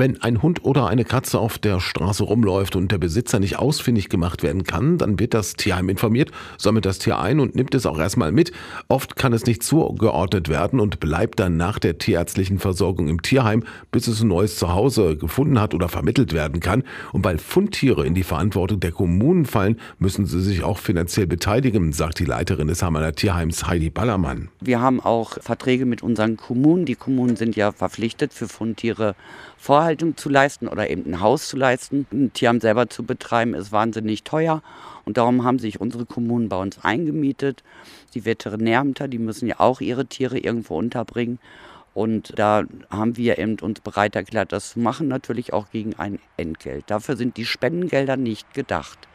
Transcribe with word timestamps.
Wenn 0.00 0.22
ein 0.22 0.40
Hund 0.40 0.64
oder 0.64 0.86
eine 0.86 1.04
Katze 1.04 1.38
auf 1.38 1.58
der 1.58 1.78
Straße 1.78 2.24
rumläuft 2.24 2.74
und 2.74 2.90
der 2.90 2.96
Besitzer 2.96 3.38
nicht 3.38 3.58
ausfindig 3.58 4.08
gemacht 4.08 4.42
werden 4.42 4.64
kann, 4.64 4.96
dann 4.96 5.20
wird 5.20 5.34
das 5.34 5.56
Tierheim 5.56 5.90
informiert, 5.90 6.30
sammelt 6.56 6.86
das 6.86 7.00
Tier 7.00 7.18
ein 7.18 7.38
und 7.38 7.54
nimmt 7.54 7.74
es 7.74 7.84
auch 7.84 7.98
erstmal 7.98 8.32
mit. 8.32 8.50
Oft 8.88 9.16
kann 9.16 9.34
es 9.34 9.44
nicht 9.44 9.62
zugeordnet 9.62 10.48
werden 10.48 10.80
und 10.80 11.00
bleibt 11.00 11.38
dann 11.38 11.58
nach 11.58 11.78
der 11.78 11.98
tierärztlichen 11.98 12.58
Versorgung 12.58 13.08
im 13.08 13.20
Tierheim, 13.20 13.62
bis 13.92 14.06
es 14.06 14.22
ein 14.22 14.28
neues 14.28 14.56
Zuhause 14.56 15.18
gefunden 15.18 15.60
hat 15.60 15.74
oder 15.74 15.90
vermittelt 15.90 16.32
werden 16.32 16.60
kann. 16.60 16.82
Und 17.12 17.22
weil 17.26 17.36
Fundtiere 17.36 18.06
in 18.06 18.14
die 18.14 18.22
Verantwortung 18.22 18.80
der 18.80 18.92
Kommunen 18.92 19.44
fallen, 19.44 19.78
müssen 19.98 20.24
sie 20.24 20.40
sich 20.40 20.62
auch 20.62 20.78
finanziell 20.78 21.26
beteiligen, 21.26 21.92
sagt 21.92 22.20
die 22.20 22.24
Leiterin 22.24 22.68
des 22.68 22.82
Hammerner 22.82 23.12
Tierheims 23.12 23.66
Heidi 23.66 23.90
Ballermann. 23.90 24.48
Wir 24.62 24.80
haben 24.80 24.98
auch 24.98 25.36
Verträge 25.42 25.84
mit 25.84 26.02
unseren 26.02 26.38
Kommunen. 26.38 26.86
Die 26.86 26.94
Kommunen 26.94 27.36
sind 27.36 27.54
ja 27.54 27.70
verpflichtet, 27.70 28.32
für 28.32 28.48
Fundtiere 28.48 29.14
Vorhaltung 29.90 30.16
zu 30.16 30.28
leisten 30.28 30.68
oder 30.68 30.88
eben 30.88 31.04
ein 31.04 31.20
Haus 31.20 31.48
zu 31.48 31.56
leisten. 31.56 32.06
Ein 32.12 32.32
Tierheim 32.32 32.60
selber 32.60 32.88
zu 32.88 33.02
betreiben 33.02 33.54
ist 33.54 33.72
wahnsinnig 33.72 34.22
teuer 34.22 34.62
und 35.04 35.16
darum 35.16 35.42
haben 35.42 35.58
sich 35.58 35.80
unsere 35.80 36.06
Kommunen 36.06 36.48
bei 36.48 36.56
uns 36.56 36.78
eingemietet. 36.84 37.64
Die 38.14 38.24
Veterinärämter, 38.24 39.08
die 39.08 39.18
müssen 39.18 39.48
ja 39.48 39.58
auch 39.58 39.80
ihre 39.80 40.06
Tiere 40.06 40.38
irgendwo 40.38 40.78
unterbringen. 40.78 41.40
Und 41.92 42.38
da 42.38 42.62
haben 42.88 43.16
wir 43.16 43.38
eben 43.38 43.58
uns 43.58 43.80
bereit 43.80 44.14
erklärt, 44.14 44.52
das 44.52 44.70
zu 44.70 44.78
machen, 44.78 45.08
natürlich 45.08 45.52
auch 45.52 45.70
gegen 45.72 45.94
ein 45.96 46.20
Entgelt. 46.36 46.84
Dafür 46.86 47.16
sind 47.16 47.36
die 47.36 47.44
Spendengelder 47.44 48.16
nicht 48.16 48.54
gedacht. 48.54 49.09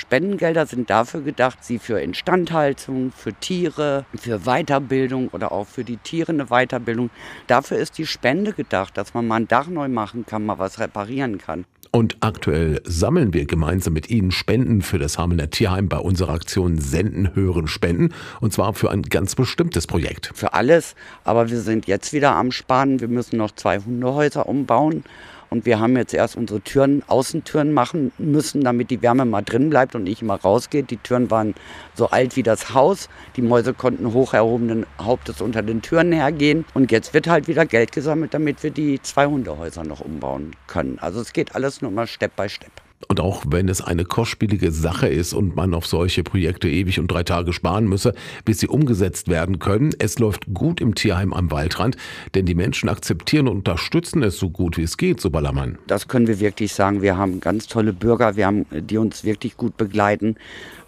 Spendengelder 0.00 0.64
sind 0.64 0.88
dafür 0.88 1.20
gedacht, 1.20 1.58
sie 1.60 1.78
für 1.78 2.00
Instandhaltung, 2.00 3.12
für 3.12 3.34
Tiere, 3.34 4.06
für 4.16 4.40
Weiterbildung 4.40 5.28
oder 5.28 5.52
auch 5.52 5.66
für 5.66 5.84
die 5.84 5.98
Tiere 5.98 6.32
eine 6.32 6.46
Weiterbildung. 6.46 7.10
Dafür 7.46 7.76
ist 7.76 7.98
die 7.98 8.06
Spende 8.06 8.54
gedacht, 8.54 8.96
dass 8.96 9.12
man 9.12 9.28
mal 9.28 9.36
ein 9.36 9.48
Dach 9.48 9.66
neu 9.66 9.88
machen 9.88 10.24
kann, 10.24 10.46
mal 10.46 10.58
was 10.58 10.78
reparieren 10.78 11.36
kann. 11.36 11.66
Und 11.92 12.16
aktuell 12.20 12.80
sammeln 12.84 13.34
wir 13.34 13.44
gemeinsam 13.44 13.92
mit 13.92 14.08
Ihnen 14.08 14.30
Spenden 14.30 14.80
für 14.80 14.98
das 14.98 15.18
Hamelner 15.18 15.50
Tierheim 15.50 15.88
bei 15.88 15.98
unserer 15.98 16.32
Aktion 16.32 16.78
Senden, 16.78 17.34
Hören, 17.34 17.66
Spenden. 17.66 18.14
Und 18.40 18.54
zwar 18.54 18.72
für 18.72 18.90
ein 18.90 19.02
ganz 19.02 19.34
bestimmtes 19.34 19.86
Projekt. 19.86 20.30
Für 20.34 20.54
alles. 20.54 20.94
Aber 21.24 21.50
wir 21.50 21.60
sind 21.60 21.86
jetzt 21.88 22.12
wieder 22.14 22.36
am 22.36 22.52
Sparen. 22.52 23.00
Wir 23.00 23.08
müssen 23.08 23.36
noch 23.36 23.50
zwei 23.50 23.80
Hundehäuser 23.80 24.48
umbauen. 24.48 25.04
Und 25.50 25.66
wir 25.66 25.80
haben 25.80 25.96
jetzt 25.96 26.14
erst 26.14 26.36
unsere 26.36 26.60
Türen, 26.60 27.02
Außentüren 27.08 27.72
machen 27.72 28.12
müssen, 28.18 28.62
damit 28.62 28.90
die 28.90 29.02
Wärme 29.02 29.24
mal 29.24 29.42
drin 29.42 29.68
bleibt 29.68 29.96
und 29.96 30.04
nicht 30.04 30.22
immer 30.22 30.36
rausgeht. 30.36 30.90
Die 30.90 30.96
Türen 30.96 31.30
waren 31.30 31.54
so 31.94 32.08
alt 32.08 32.36
wie 32.36 32.44
das 32.44 32.72
Haus. 32.72 33.08
Die 33.36 33.42
Mäuse 33.42 33.74
konnten 33.74 34.12
hoch 34.12 34.32
erhobenen 34.32 34.86
Hauptes 35.00 35.40
unter 35.40 35.62
den 35.62 35.82
Türen 35.82 36.12
hergehen. 36.12 36.64
Und 36.72 36.92
jetzt 36.92 37.14
wird 37.14 37.26
halt 37.26 37.48
wieder 37.48 37.66
Geld 37.66 37.90
gesammelt, 37.92 38.32
damit 38.32 38.62
wir 38.62 38.70
die 38.70 39.02
zwei 39.02 39.26
Hundehäuser 39.26 39.82
noch 39.82 40.00
umbauen 40.00 40.52
können. 40.68 40.98
Also 41.00 41.20
es 41.20 41.32
geht 41.32 41.54
alles 41.54 41.82
nur 41.82 41.90
mal 41.90 42.06
Step 42.06 42.36
by 42.36 42.48
Step. 42.48 42.70
Und 43.08 43.18
auch 43.18 43.44
wenn 43.48 43.68
es 43.68 43.80
eine 43.80 44.04
kostspielige 44.04 44.70
Sache 44.70 45.08
ist 45.08 45.32
und 45.32 45.56
man 45.56 45.74
auf 45.74 45.86
solche 45.86 46.22
Projekte 46.22 46.68
ewig 46.68 47.00
und 47.00 47.08
drei 47.10 47.22
Tage 47.22 47.52
sparen 47.52 47.88
müsse, 47.88 48.14
bis 48.44 48.60
sie 48.60 48.68
umgesetzt 48.68 49.28
werden 49.28 49.58
können, 49.58 49.90
es 49.98 50.18
läuft 50.18 50.52
gut 50.52 50.80
im 50.80 50.94
Tierheim 50.94 51.32
am 51.32 51.50
Waldrand, 51.50 51.96
denn 52.34 52.46
die 52.46 52.54
Menschen 52.54 52.88
akzeptieren 52.88 53.48
und 53.48 53.56
unterstützen 53.56 54.22
es 54.22 54.38
so 54.38 54.50
gut 54.50 54.76
wie 54.76 54.82
es 54.82 54.96
geht, 54.96 55.20
so 55.20 55.30
Ballermann. 55.30 55.78
Das 55.86 56.08
können 56.08 56.26
wir 56.26 56.40
wirklich 56.40 56.74
sagen. 56.74 57.02
Wir 57.02 57.16
haben 57.16 57.40
ganz 57.40 57.66
tolle 57.66 57.92
Bürger, 57.92 58.36
wir 58.36 58.46
haben, 58.46 58.66
die 58.70 58.98
uns 58.98 59.24
wirklich 59.24 59.56
gut 59.56 59.76
begleiten. 59.76 60.36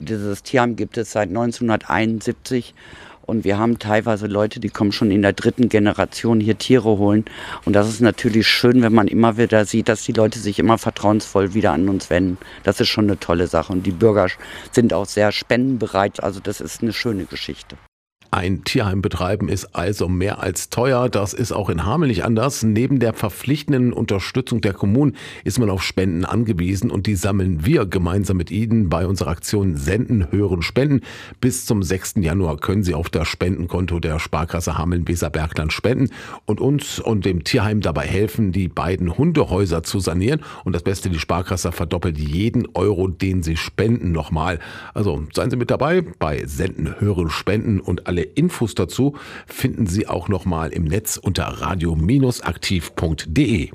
Dieses 0.00 0.42
Tierheim 0.42 0.76
gibt 0.76 0.96
es 0.96 1.12
seit 1.12 1.28
1971 1.28 2.74
und 3.28 3.44
wir 3.44 3.58
haben 3.58 3.78
teilweise 3.78 4.26
Leute, 4.26 4.58
die 4.58 4.70
kommen 4.70 4.90
schon 4.90 5.10
in 5.10 5.20
der 5.20 5.34
dritten 5.34 5.68
Generation 5.68 6.40
hier 6.40 6.56
Tiere 6.56 6.96
holen. 6.96 7.26
Und 7.66 7.74
das 7.74 7.86
ist 7.86 8.00
natürlich 8.00 8.48
schön, 8.48 8.80
wenn 8.80 8.94
man 8.94 9.06
immer 9.06 9.36
wieder 9.36 9.66
sieht, 9.66 9.90
dass 9.90 10.02
die 10.02 10.12
Leute 10.12 10.38
sich 10.38 10.58
immer 10.58 10.78
vertrauensvoll 10.78 11.52
wieder 11.52 11.72
an 11.72 11.90
uns 11.90 12.08
wenden. 12.08 12.38
Das 12.62 12.80
ist 12.80 12.88
schon 12.88 13.04
eine 13.04 13.20
tolle 13.20 13.46
Sache. 13.46 13.70
Und 13.72 13.84
die 13.84 13.92
Bürger 13.92 14.28
sind 14.72 14.94
auch 14.94 15.04
sehr 15.04 15.30
spendenbereit. 15.30 16.22
Also 16.22 16.40
das 16.40 16.62
ist 16.62 16.82
eine 16.82 16.94
schöne 16.94 17.26
Geschichte. 17.26 17.76
Ein 18.38 18.62
Tierheim 18.62 19.02
betreiben 19.02 19.48
ist 19.48 19.74
also 19.74 20.08
mehr 20.08 20.40
als 20.40 20.70
teuer. 20.70 21.08
Das 21.08 21.32
ist 21.32 21.50
auch 21.50 21.68
in 21.68 21.84
Hameln 21.84 22.08
nicht 22.08 22.22
anders. 22.22 22.62
Neben 22.62 23.00
der 23.00 23.12
verpflichtenden 23.12 23.92
Unterstützung 23.92 24.60
der 24.60 24.74
Kommunen 24.74 25.16
ist 25.42 25.58
man 25.58 25.68
auf 25.70 25.82
Spenden 25.82 26.24
angewiesen 26.24 26.92
und 26.92 27.08
die 27.08 27.16
sammeln 27.16 27.66
wir 27.66 27.84
gemeinsam 27.84 28.36
mit 28.36 28.52
Ihnen 28.52 28.88
bei 28.88 29.08
unserer 29.08 29.30
Aktion 29.30 29.76
Senden, 29.76 30.30
Hören, 30.30 30.62
Spenden. 30.62 31.00
Bis 31.40 31.66
zum 31.66 31.82
6. 31.82 32.14
Januar 32.20 32.58
können 32.58 32.84
Sie 32.84 32.94
auf 32.94 33.10
das 33.10 33.26
Spendenkonto 33.26 33.98
der 33.98 34.20
Sparkasse 34.20 34.78
Hameln-Weserbergland 34.78 35.72
spenden 35.72 36.10
und 36.46 36.60
uns 36.60 37.00
und 37.00 37.24
dem 37.24 37.42
Tierheim 37.42 37.80
dabei 37.80 38.06
helfen, 38.06 38.52
die 38.52 38.68
beiden 38.68 39.18
Hundehäuser 39.18 39.82
zu 39.82 39.98
sanieren. 39.98 40.42
Und 40.62 40.74
das 40.74 40.84
Beste, 40.84 41.10
die 41.10 41.18
Sparkasse 41.18 41.72
verdoppelt 41.72 42.16
jeden 42.16 42.68
Euro, 42.74 43.08
den 43.08 43.42
Sie 43.42 43.56
spenden, 43.56 44.12
nochmal. 44.12 44.60
Also 44.94 45.24
seien 45.34 45.50
Sie 45.50 45.56
mit 45.56 45.72
dabei 45.72 46.02
bei 46.20 46.46
Senden, 46.46 47.00
Hören, 47.00 47.30
Spenden 47.30 47.80
und 47.80 48.06
alle 48.06 48.27
Infos 48.34 48.74
dazu 48.74 49.16
finden 49.46 49.86
Sie 49.86 50.06
auch 50.06 50.28
nochmal 50.28 50.68
im 50.70 50.84
Netz 50.84 51.16
unter 51.16 51.44
radio-aktiv.de. 51.44 53.70